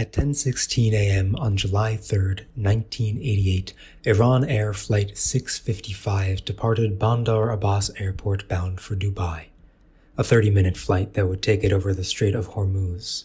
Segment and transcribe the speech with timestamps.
[0.00, 1.36] At 10:16 a.m.
[1.36, 9.48] on July 3, 1988, Iran Air flight 655 departed Bandar Abbas Airport bound for Dubai,
[10.16, 13.24] a 30-minute flight that would take it over the Strait of Hormuz.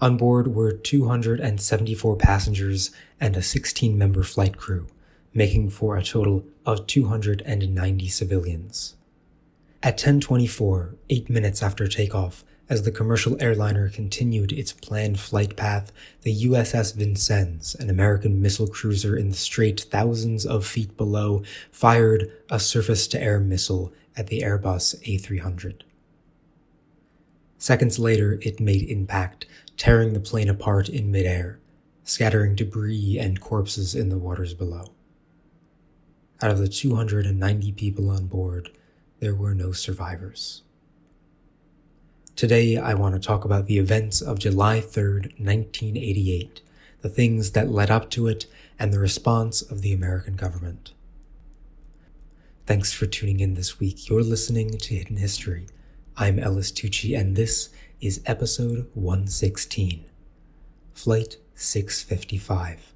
[0.00, 4.86] On board were 274 passengers and a 16-member flight crew,
[5.34, 8.94] making for a total of 290 civilians.
[9.82, 15.92] At 10:24, 8 minutes after takeoff, as the commercial airliner continued its planned flight path,
[16.22, 22.30] the USS Vincennes, an American missile cruiser in the strait thousands of feet below, fired
[22.50, 25.82] a surface to air missile at the Airbus A300.
[27.58, 31.60] Seconds later, it made impact, tearing the plane apart in midair,
[32.04, 34.86] scattering debris and corpses in the waters below.
[36.40, 38.70] Out of the 290 people on board,
[39.20, 40.62] there were no survivors.
[42.34, 46.62] Today, I want to talk about the events of July 3rd, 1988,
[47.02, 48.46] the things that led up to it,
[48.78, 50.92] and the response of the American government.
[52.66, 54.08] Thanks for tuning in this week.
[54.08, 55.66] You're listening to Hidden History.
[56.16, 57.68] I'm Ellis Tucci, and this
[58.00, 60.06] is episode 116
[60.94, 62.94] Flight 655.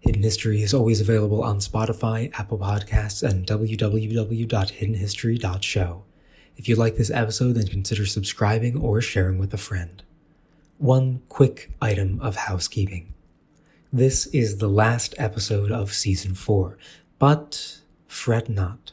[0.00, 6.05] Hidden History is always available on Spotify, Apple Podcasts, and www.hiddenhistory.show.
[6.56, 10.02] If you like this episode, then consider subscribing or sharing with a friend.
[10.78, 13.12] One quick item of housekeeping.
[13.92, 16.78] This is the last episode of season four,
[17.18, 18.92] but fret not.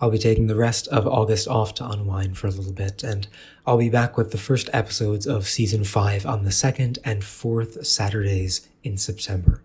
[0.00, 3.26] I'll be taking the rest of August off to unwind for a little bit, and
[3.66, 7.84] I'll be back with the first episodes of season five on the second and fourth
[7.84, 9.62] Saturdays in September.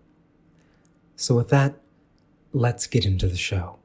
[1.14, 1.76] So with that,
[2.52, 3.78] let's get into the show.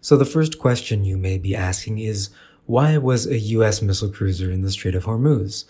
[0.00, 2.30] So the first question you may be asking is,
[2.66, 5.64] why was a US missile cruiser in the Strait of Hormuz?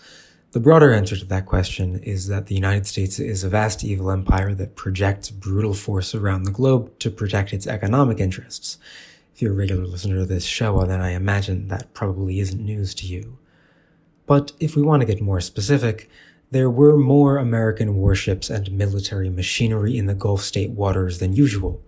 [0.51, 4.11] The broader answer to that question is that the United States is a vast evil
[4.11, 8.77] empire that projects brutal force around the globe to protect its economic interests.
[9.33, 12.93] If you're a regular listener to this show, then I imagine that probably isn't news
[12.95, 13.37] to you.
[14.25, 16.09] But if we want to get more specific,
[16.51, 21.81] there were more American warships and military machinery in the Gulf state waters than usual.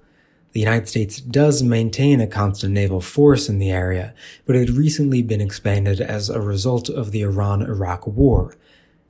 [0.53, 4.13] The United States does maintain a constant naval force in the area,
[4.45, 8.55] but it had recently been expanded as a result of the Iran-Iraq war.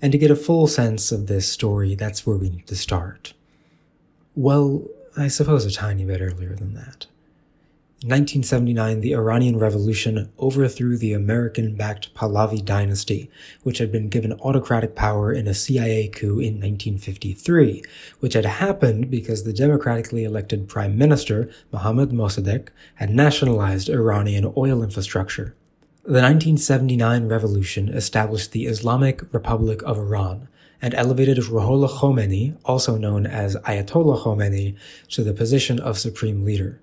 [0.01, 3.33] And to get a full sense of this story, that's where we need to start.
[4.35, 4.85] Well,
[5.17, 7.07] I suppose a tiny bit earlier than that.
[8.03, 13.29] In 1979, the Iranian Revolution overthrew the American backed Pahlavi dynasty,
[13.61, 17.83] which had been given autocratic power in a CIA coup in 1953,
[18.19, 24.81] which had happened because the democratically elected Prime Minister, Mohammad Mossadegh, had nationalized Iranian oil
[24.81, 25.55] infrastructure.
[26.01, 30.47] The 1979 revolution established the Islamic Republic of Iran
[30.81, 34.75] and elevated Ruhollah Khomeini, also known as Ayatollah Khomeini,
[35.09, 36.81] to the position of supreme leader.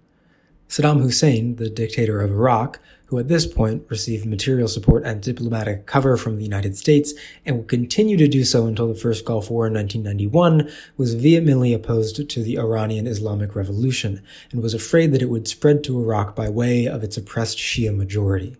[0.68, 5.86] Saddam Hussein, the dictator of Iraq, who at this point received material support and diplomatic
[5.86, 7.14] cover from the United States
[7.46, 11.72] and would continue to do so until the First Gulf War in 1991, was vehemently
[11.72, 14.20] opposed to the Iranian Islamic Revolution
[14.52, 17.96] and was afraid that it would spread to Iraq by way of its oppressed Shia
[17.96, 18.54] majority.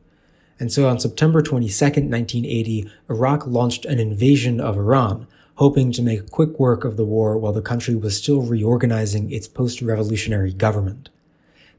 [0.58, 5.26] And so on September 22, 1980, Iraq launched an invasion of Iran,
[5.56, 9.46] hoping to make quick work of the war while the country was still reorganizing its
[9.46, 11.10] post-revolutionary government.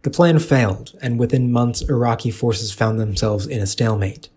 [0.01, 4.29] The plan failed, and within months, Iraqi forces found themselves in a stalemate.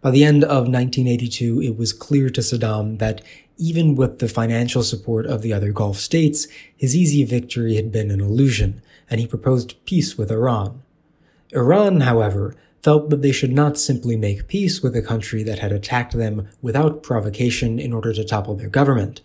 [0.00, 3.20] By the end of 1982, it was clear to Saddam that
[3.56, 6.46] even with the financial support of the other Gulf states,
[6.76, 10.82] his easy victory had been an illusion, and he proposed peace with Iran.
[11.52, 15.72] Iran, however, felt that they should not simply make peace with a country that had
[15.72, 19.22] attacked them without provocation in order to topple their government,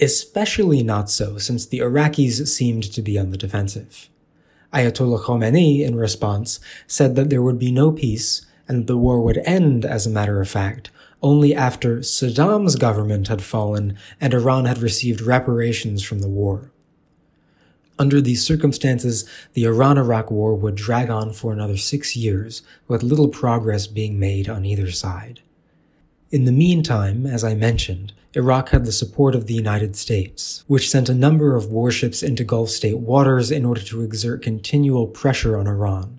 [0.00, 4.08] especially not so since the Iraqis seemed to be on the defensive.
[4.74, 9.38] Ayatollah Khomeini, in response, said that there would be no peace and the war would
[9.44, 10.90] end, as a matter of fact,
[11.22, 16.70] only after Saddam's government had fallen and Iran had received reparations from the war.
[17.98, 23.28] Under these circumstances, the Iran-Iraq war would drag on for another six years, with little
[23.28, 25.40] progress being made on either side.
[26.30, 30.90] In the meantime, as I mentioned, Iraq had the support of the United States, which
[30.90, 35.56] sent a number of warships into Gulf state waters in order to exert continual pressure
[35.56, 36.18] on Iran.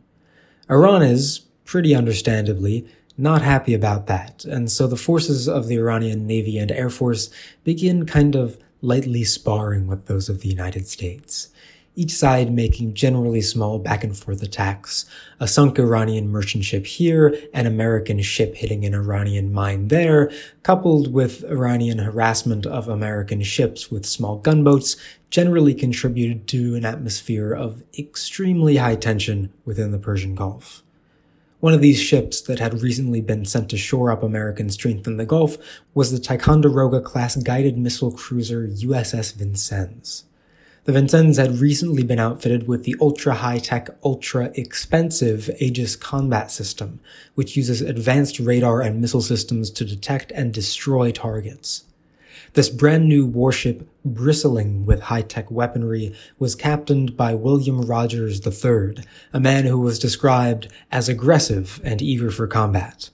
[0.70, 6.26] Iran is, pretty understandably, not happy about that, and so the forces of the Iranian
[6.26, 7.30] Navy and Air Force
[7.64, 11.50] begin kind of lightly sparring with those of the United States.
[11.95, 15.06] Each side making generally small back and forth attacks.
[15.39, 20.31] A sunk Iranian merchant ship here, an American ship hitting an Iranian mine there,
[20.63, 24.97] coupled with Iranian harassment of American ships with small gunboats,
[25.30, 30.83] generally contributed to an atmosphere of extremely high tension within the Persian Gulf.
[31.62, 35.18] One of these ships that had recently been sent to shore up American strength in
[35.18, 35.57] the Gulf
[35.94, 40.25] was the Ticonderoga class guided missile cruiser USS Vincennes.
[40.86, 46.52] The Vincennes had recently been outfitted with the ultra high tech, ultra expensive Aegis combat
[46.52, 47.00] system,
[47.34, 51.86] which uses advanced radar and missile systems to detect and destroy targets.
[52.54, 59.04] This brand new warship, bristling with high tech weaponry, was captained by William Rogers III,
[59.34, 63.10] a man who was described as aggressive and eager for combat.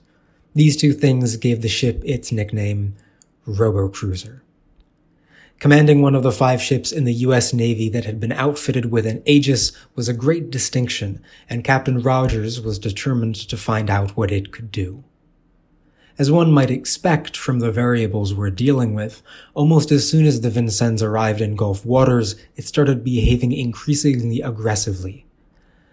[0.54, 2.96] These two things gave the ship its nickname,
[3.46, 4.42] Robo Cruiser.
[5.62, 7.52] Commanding one of the five ships in the U.S.
[7.52, 12.60] Navy that had been outfitted with an Aegis was a great distinction, and Captain Rogers
[12.60, 15.04] was determined to find out what it could do.
[16.18, 19.22] As one might expect from the variables we're dealing with,
[19.54, 25.26] almost as soon as the Vincennes arrived in Gulf waters, it started behaving increasingly aggressively.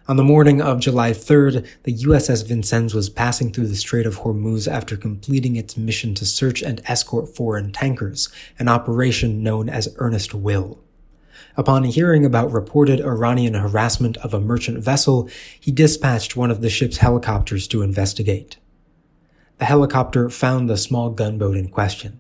[0.10, 4.22] On the morning of July 3rd, the USS Vincennes was passing through the Strait of
[4.22, 8.28] Hormuz after completing its mission to search and escort foreign tankers,
[8.58, 10.80] an operation known as Earnest Will.
[11.56, 15.30] Upon hearing about reported Iranian harassment of a merchant vessel,
[15.60, 18.58] he dispatched one of the ship's helicopters to investigate.
[19.60, 22.20] The helicopter found the small gunboat in question.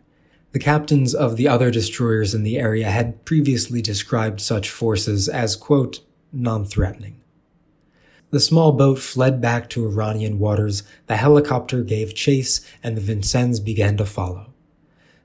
[0.52, 5.56] The captains of the other destroyers in the area had previously described such forces as,
[5.56, 6.02] quote,
[6.32, 7.19] non-threatening.
[8.32, 13.60] The small boat fled back to Iranian waters, the helicopter gave chase, and the Vincennes
[13.60, 14.54] began to follow.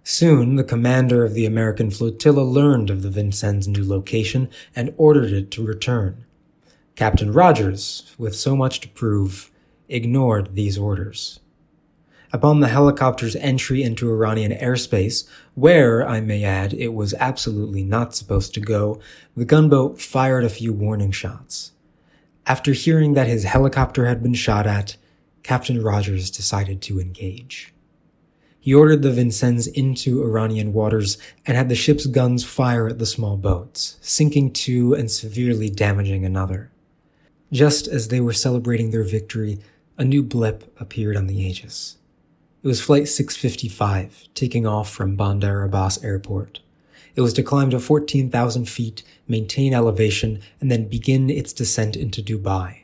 [0.03, 5.33] Soon, the commander of the American flotilla learned of the Vincennes' new location and ordered
[5.33, 6.25] it to return.
[6.97, 9.51] Captain Rogers, with so much to prove,
[9.89, 11.41] ignored these orders.
[12.33, 18.15] Upon the helicopter's entry into Iranian airspace, where, I may add, it was absolutely not
[18.15, 18.99] supposed to go,
[19.37, 21.73] the gunboat fired a few warning shots.
[22.47, 24.97] After hearing that his helicopter had been shot at,
[25.43, 27.73] Captain Rogers decided to engage.
[28.61, 33.07] He ordered the Vincennes into Iranian waters and had the ship's guns fire at the
[33.07, 36.71] small boats, sinking two and severely damaging another.
[37.53, 39.59] Just as they were celebrating their victory,
[39.99, 41.99] a new blip appeared on the Aegis.
[42.63, 46.61] It was Flight 655, taking off from Bandar Abbas Airport.
[47.17, 52.23] It was to climb to 14,000 feet, maintain elevation, and then begin its descent into
[52.23, 52.83] Dubai.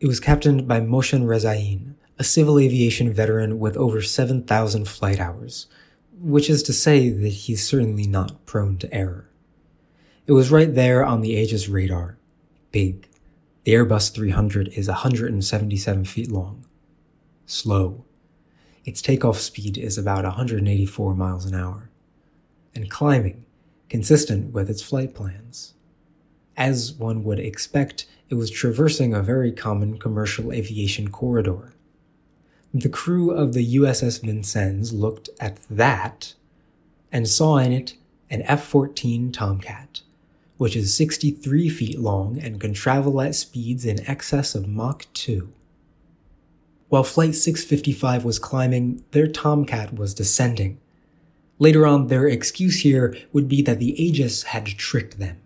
[0.00, 5.66] It was captained by Mohsen Rezaein, a civil aviation veteran with over 7,000 flight hours,
[6.18, 9.30] which is to say that he's certainly not prone to error.
[10.26, 12.18] It was right there on the Aegis radar.
[12.70, 13.08] Big.
[13.64, 16.66] The Airbus 300 is 177 feet long.
[17.46, 18.04] Slow.
[18.84, 21.88] Its takeoff speed is about 184 miles an hour.
[22.74, 23.43] And climbing
[23.88, 25.74] consistent with its flight plans.
[26.56, 31.74] As one would expect, it was traversing a very common commercial aviation corridor.
[32.72, 36.34] The crew of the USS Vincennes looked at that
[37.12, 37.94] and saw in it
[38.30, 40.02] an F 14 Tomcat,
[40.56, 45.52] which is 63 feet long and can travel at speeds in excess of Mach 2.
[46.88, 50.80] While Flight 655 was climbing, their Tomcat was descending,
[51.64, 55.38] Later on, their excuse here would be that the Aegis had tricked them.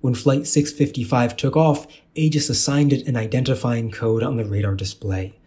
[0.00, 5.40] When Flight 655 took off, Aegis assigned it an identifying code on the radar display.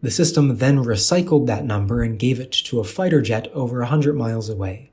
[0.00, 4.14] The system then recycled that number and gave it to a fighter jet over 100
[4.14, 4.92] miles away.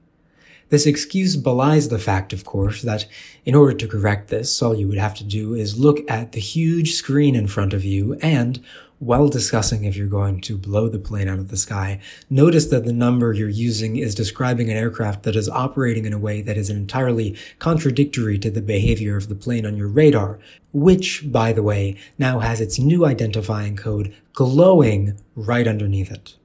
[0.69, 3.05] This excuse belies the fact, of course, that
[3.45, 6.39] in order to correct this, all you would have to do is look at the
[6.39, 8.63] huge screen in front of you and,
[8.99, 11.99] while discussing if you're going to blow the plane out of the sky,
[12.29, 16.19] notice that the number you're using is describing an aircraft that is operating in a
[16.19, 20.39] way that is entirely contradictory to the behavior of the plane on your radar,
[20.71, 26.35] which, by the way, now has its new identifying code glowing right underneath it.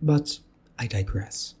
[0.00, 0.40] But
[0.78, 1.54] I digress.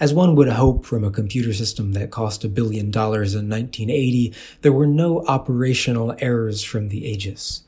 [0.00, 4.32] As one would hope from a computer system that cost a billion dollars in 1980,
[4.60, 7.64] there were no operational errors from the Aegis.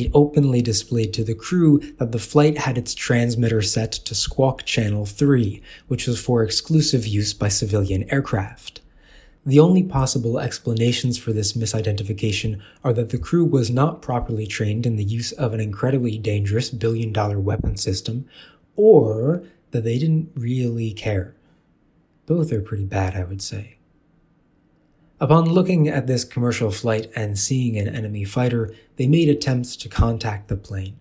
[0.00, 4.64] It openly displayed to the crew that the flight had its transmitter set to Squawk
[4.64, 8.80] Channel 3, which was for exclusive use by civilian aircraft.
[9.44, 14.86] The only possible explanations for this misidentification are that the crew was not properly trained
[14.86, 18.24] in the use of an incredibly dangerous billion dollar weapon system,
[18.76, 19.42] or
[19.72, 21.34] that they didn't really care.
[22.24, 23.76] Both are pretty bad, I would say.
[25.22, 29.88] Upon looking at this commercial flight and seeing an enemy fighter, they made attempts to
[29.88, 30.98] contact the plane.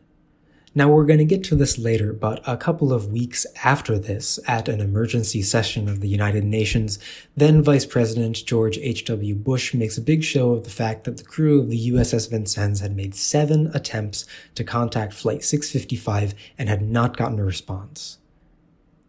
[0.75, 4.38] Now, we're going to get to this later, but a couple of weeks after this,
[4.45, 6.99] at an emergency session of the United Nations,
[7.38, 9.35] then Vice President George H.W.
[9.35, 12.81] Bush makes a big show of the fact that the crew of the USS Vincennes
[12.81, 18.17] had made seven attempts to contact Flight 655 and had not gotten a response.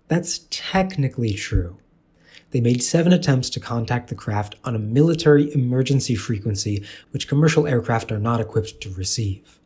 [0.07, 1.80] That's technically true.
[2.51, 7.67] They made seven attempts to contact the craft on a military emergency frequency which commercial
[7.67, 9.61] aircraft are not equipped to receive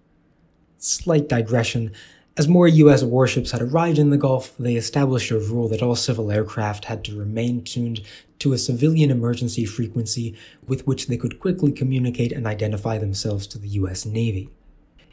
[0.85, 1.93] slight digression.
[2.37, 5.97] As more US warships had arrived in the Gulf, they established a rule that all
[5.97, 8.03] civil aircraft had to remain tuned
[8.41, 10.37] to a civilian emergency frequency
[10.67, 14.51] with which they could quickly communicate and identify themselves to the US Navy.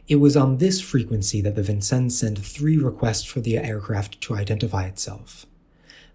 [0.07, 4.35] It was on this frequency that the Vincennes sent three requests for the aircraft to
[4.35, 5.45] identify itself.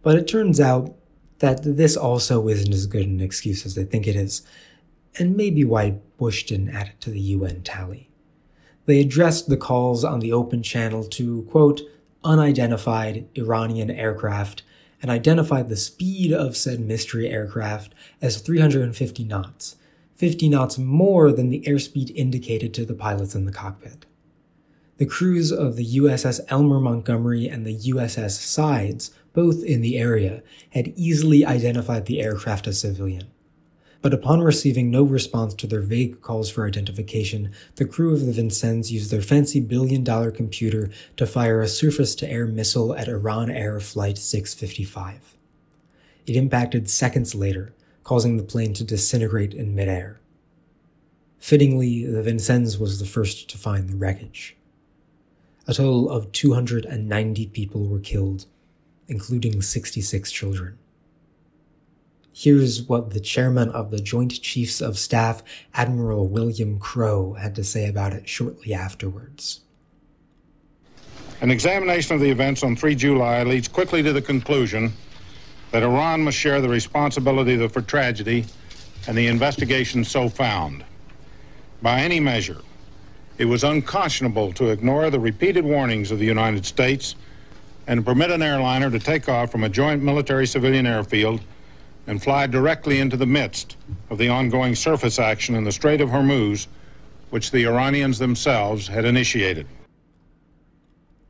[0.02, 0.94] But it turns out
[1.38, 4.42] that this also isn't as good an excuse as they think it is,
[5.18, 8.08] and maybe why Bush didn't add it to the UN tally.
[8.86, 11.82] They addressed the calls on the open channel to, quote,
[12.24, 14.62] unidentified Iranian aircraft
[15.02, 19.76] and identified the speed of said mystery aircraft as 350 knots,
[20.14, 24.06] 50 knots more than the airspeed indicated to the pilots in the cockpit.
[24.98, 30.42] The crews of the USS Elmer Montgomery and the USS Sides, both in the area,
[30.70, 33.30] had easily identified the aircraft as civilian
[34.06, 38.30] but upon receiving no response to their vague calls for identification, the crew of the
[38.30, 43.08] Vincennes used their fancy billion dollar computer to fire a surface to air missile at
[43.08, 45.34] Iran Air Flight 655.
[46.24, 47.74] It impacted seconds later,
[48.04, 50.20] causing the plane to disintegrate in midair.
[51.40, 54.56] Fittingly, the Vincennes was the first to find the wreckage.
[55.66, 58.46] A total of 290 people were killed,
[59.08, 60.78] including 66 children.
[62.32, 67.64] Here's what the chairman of the Joint Chiefs of Staff, Admiral William Crowe, had to
[67.64, 69.60] say about it shortly afterwards.
[71.40, 74.92] An examination of the events on 3 July leads quickly to the conclusion
[75.70, 78.44] that Iran must share the responsibility for tragedy
[79.08, 80.84] and the investigation so found.
[81.82, 82.60] By any measure,
[83.38, 87.16] it was unconscionable to ignore the repeated warnings of the United States
[87.86, 91.40] and permit an airliner to take off from a joint military civilian airfield
[92.06, 93.76] and fly directly into the midst
[94.10, 96.66] of the ongoing surface action in the Strait of Hormuz,
[97.30, 99.66] which the Iranians themselves had initiated.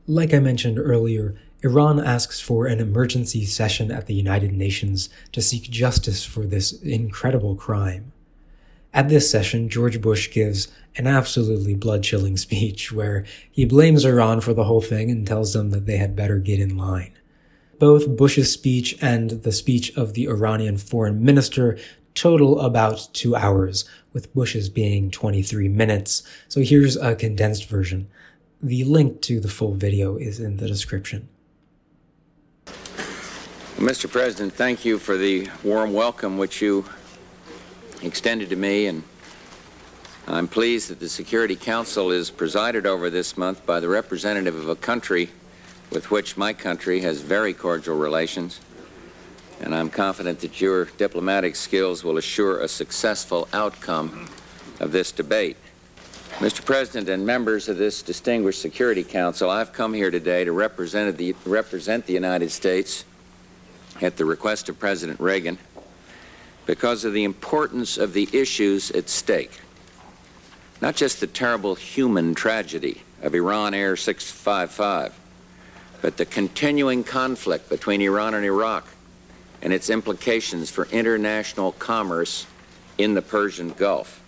[0.05, 5.41] Like I mentioned earlier, Iran asks for an emergency session at the United Nations to
[5.41, 8.13] seek justice for this incredible crime.
[8.97, 14.41] At this session, George Bush gives an absolutely blood chilling speech where he blames Iran
[14.41, 17.13] for the whole thing and tells them that they had better get in line.
[17.77, 21.77] Both Bush's speech and the speech of the Iranian foreign minister
[22.15, 26.23] total about two hours, with Bush's being 23 minutes.
[26.47, 28.07] So here's a condensed version.
[28.63, 31.29] The link to the full video is in the description.
[33.75, 34.11] Mr.
[34.11, 36.83] President, thank you for the warm welcome which you
[38.01, 39.03] extended to me, and
[40.27, 44.69] I'm pleased that the Security Council is presided over this month by the representative of
[44.69, 45.29] a country
[45.91, 48.59] with which my country has very cordial relations,
[49.61, 54.27] and I'm confident that your diplomatic skills will assure a successful outcome
[54.79, 55.57] of this debate.
[56.39, 56.63] Mr.
[56.63, 61.35] President and members of this distinguished Security Council, I've come here today to represent the,
[61.45, 63.05] represent the United States
[64.01, 65.57] at the request of President Reagan
[66.67, 69.61] because of the importance of the issues at stake.
[70.81, 75.17] Not just the terrible human tragedy of Iran Air 655,
[76.01, 78.85] but the continuing conflict between Iran and Iraq
[79.61, 82.45] and its implications for international commerce
[82.97, 84.21] in the Persian Gulf.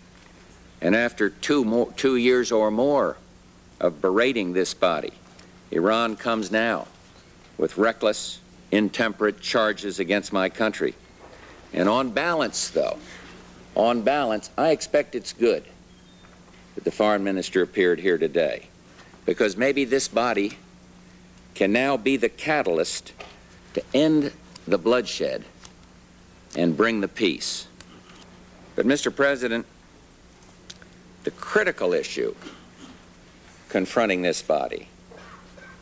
[0.81, 3.17] And after two, more, two years or more
[3.79, 5.11] of berating this body,
[5.71, 6.87] Iran comes now
[7.57, 8.39] with reckless,
[8.71, 10.95] intemperate charges against my country.
[11.73, 12.97] And on balance, though,
[13.75, 15.63] on balance, I expect it's good
[16.75, 18.67] that the foreign minister appeared here today
[19.25, 20.57] because maybe this body
[21.53, 23.13] can now be the catalyst
[23.73, 24.31] to end
[24.67, 25.43] the bloodshed
[26.55, 27.67] and bring the peace.
[28.75, 29.13] But, Mr.
[29.13, 29.65] President,
[31.23, 32.33] the critical issue
[33.67, 34.87] confronting this body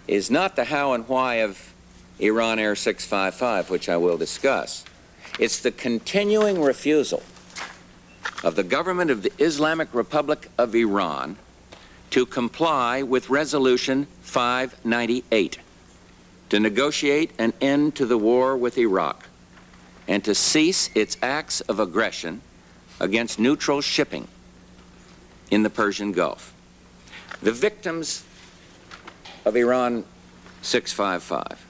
[0.07, 1.73] is not the how and why of
[2.19, 4.83] Iran Air 655, which I will discuss.
[5.39, 7.21] It's the continuing refusal
[8.43, 11.37] of the government of the Islamic Republic of Iran
[12.09, 15.59] to comply with Resolution 598
[16.49, 19.27] to negotiate an end to the war with Iraq
[20.07, 22.41] and to cease its acts of aggression
[22.99, 24.27] against neutral shipping
[25.51, 26.51] in the Persian Gulf.
[27.43, 28.23] The victims
[29.45, 30.03] of Iran
[30.63, 31.63] 655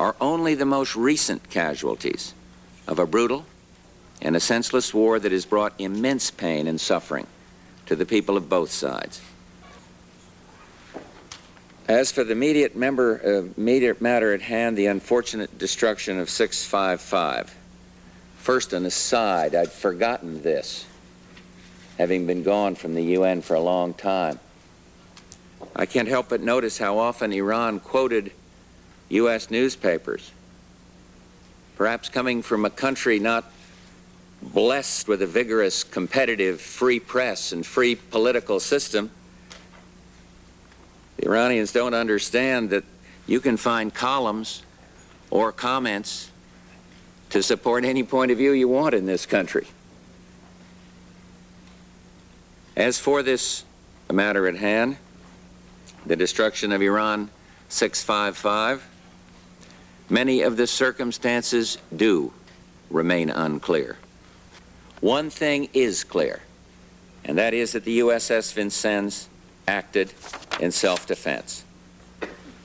[0.00, 2.34] are only the most recent casualties
[2.86, 3.44] of a brutal
[4.20, 7.26] and a senseless war that has brought immense pain and suffering
[7.86, 9.20] to the people of both sides.
[11.88, 17.54] As for the immediate, member, uh, immediate matter at hand, the unfortunate destruction of 655,
[18.38, 20.86] first an aside, I'd forgotten this,
[21.98, 24.38] having been gone from the UN for a long time.
[25.74, 28.32] I can't help but notice how often Iran quoted
[29.08, 29.50] U.S.
[29.50, 30.30] newspapers,
[31.76, 33.50] perhaps coming from a country not
[34.42, 39.10] blessed with a vigorous, competitive, free press and free political system.
[41.16, 42.84] The Iranians don't understand that
[43.26, 44.62] you can find columns
[45.30, 46.30] or comments
[47.30, 49.66] to support any point of view you want in this country.
[52.76, 53.64] As for this
[54.10, 54.96] matter at hand,
[56.04, 57.30] the destruction of Iran
[57.68, 58.86] 655,
[60.12, 62.30] many of the circumstances do
[62.90, 63.96] remain unclear.
[65.00, 66.42] One thing is clear,
[67.24, 69.28] and that is that the USS Vincennes
[69.66, 70.12] acted
[70.60, 71.64] in self-defense.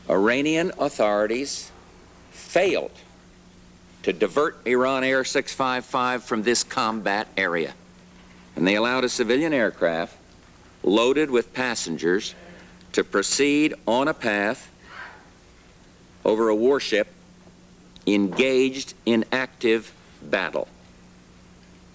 [0.10, 1.72] Iranian authorities
[2.32, 2.92] failed
[4.04, 7.74] to divert Iran Air 655 from this combat area.
[8.56, 10.18] And they allowed a civilian aircraft
[10.84, 12.36] loaded with passengers
[12.92, 14.70] to proceed on a path
[16.26, 17.08] over a warship
[18.08, 20.68] engaged in active battle.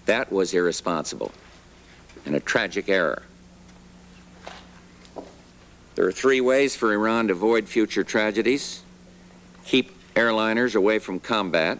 [0.05, 1.31] That was irresponsible
[2.25, 3.23] and a tragic error.
[5.95, 8.83] There are three ways for Iran to avoid future tragedies
[9.65, 11.79] keep airliners away from combat,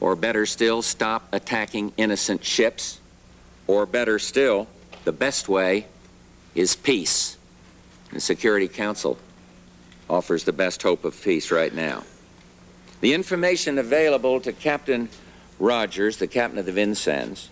[0.00, 3.00] or better still, stop attacking innocent ships,
[3.66, 4.66] or better still,
[5.04, 5.86] the best way
[6.54, 7.36] is peace.
[8.12, 9.18] The Security Council
[10.08, 12.02] offers the best hope of peace right now.
[13.00, 15.08] The information available to Captain
[15.58, 17.48] Rogers, the captain of the Vincennes,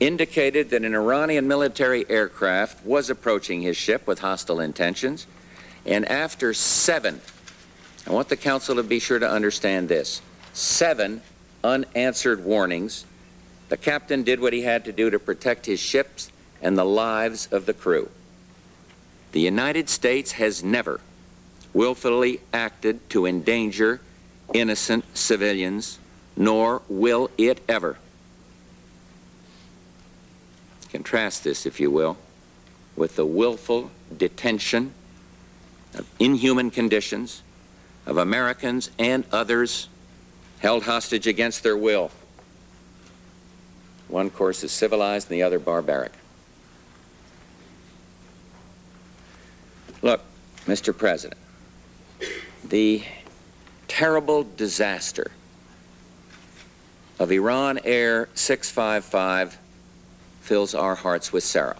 [0.00, 5.26] indicated that an Iranian military aircraft was approaching his ship with hostile intentions,
[5.84, 7.20] and after seven,
[8.06, 10.20] I want the council to be sure to understand this,
[10.52, 11.22] seven
[11.62, 13.04] unanswered warnings,
[13.68, 17.48] the captain did what he had to do to protect his ships and the lives
[17.50, 18.10] of the crew.
[19.32, 21.00] The United States has never
[21.72, 24.00] willfully acted to endanger
[24.54, 25.98] innocent civilians
[26.36, 27.98] nor will it ever.
[30.90, 32.16] Contrast this, if you will,
[32.96, 34.92] with the willful detention
[35.94, 37.42] of inhuman conditions
[38.06, 39.88] of Americans and others
[40.58, 42.10] held hostage against their will.
[44.08, 46.12] One course is civilized and the other barbaric.
[50.02, 50.20] Look,
[50.66, 50.96] Mr.
[50.96, 51.40] President,
[52.64, 53.02] the
[53.94, 55.30] terrible disaster
[57.20, 59.56] of Iran Air 655
[60.40, 61.76] fills our hearts with sorrow.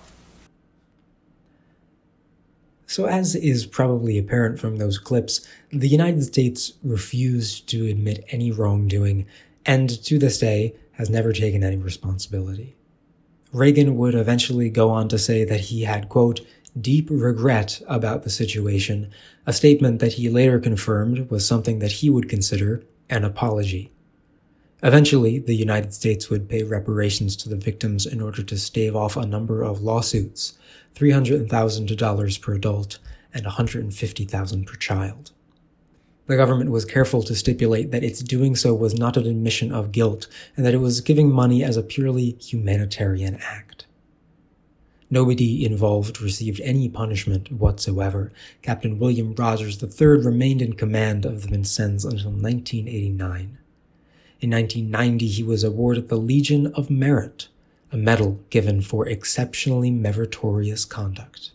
[2.87, 8.53] So, as is probably apparent from those clips, the United States refused to admit any
[8.53, 9.27] wrongdoing
[9.67, 12.77] and to this day has never taken any responsibility.
[13.53, 16.43] Reagan would eventually go on to say that he had, quote,
[16.81, 19.11] deep regret about the situation,
[19.47, 23.93] a statement that he later confirmed was something that he would consider an apology.
[24.83, 29.17] Eventually, the United States would pay reparations to the victims in order to stave off
[29.17, 30.59] a number of lawsuits,
[30.95, 32.99] $300,000 per adult
[33.33, 35.31] and $150,000 per child.
[36.27, 39.93] The government was careful to stipulate that its doing so was not an admission of
[39.93, 43.87] guilt and that it was giving money as a purely humanitarian act.
[45.11, 48.33] Nobody involved received any punishment whatsoever.
[48.63, 53.59] Captain William Rogers III remained in command of the Vincennes until 1989.
[54.41, 57.49] In 1990, he was awarded the Legion of Merit,
[57.93, 61.53] a medal given for exceptionally meritorious conduct.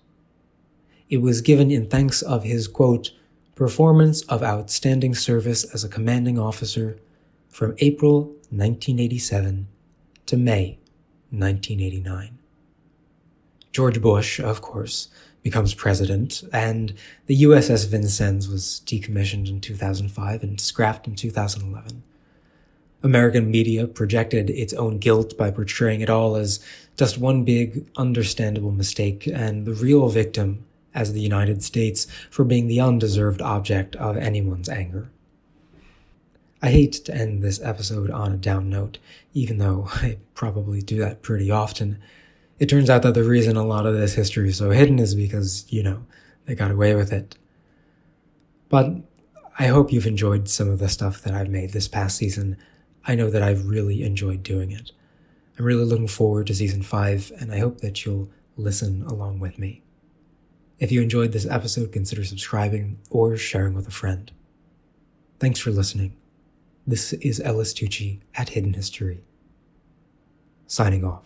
[1.10, 3.12] It was given in thanks of his, quote,
[3.56, 6.98] performance of outstanding service as a commanding officer
[7.50, 9.68] from April 1987
[10.28, 10.78] to May
[11.32, 12.39] 1989.
[13.72, 15.10] George Bush, of course,
[15.44, 16.94] becomes president, and
[17.28, 22.04] the USS Vincennes was decommissioned in 2005 and scrapped in 2011.
[23.02, 26.60] American media projected its own guilt by portraying it all as
[26.98, 32.68] just one big, understandable mistake, and the real victim as the United States for being
[32.68, 35.10] the undeserved object of anyone's anger.
[36.62, 38.98] I hate to end this episode on a down note,
[39.34, 42.00] even though I probably do that pretty often.
[42.60, 45.16] It turns out that the reason a lot of this history is so hidden is
[45.16, 46.06] because, you know,
[46.46, 47.38] they got away with it.
[48.68, 48.98] But
[49.58, 52.58] I hope you've enjoyed some of the stuff that I've made this past season.
[53.06, 54.92] I know that I've really enjoyed doing it.
[55.58, 59.58] I'm really looking forward to season 5, and I hope that you'll listen along with
[59.58, 59.82] me.
[60.80, 64.32] If you enjoyed this episode, consider subscribing or sharing with a friend.
[65.40, 66.16] Thanks for listening.
[66.86, 69.24] This is Ellis Tucci at Hidden History.
[70.68, 71.24] Signing off.